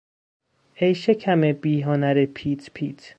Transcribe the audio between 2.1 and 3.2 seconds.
پیچ پیچ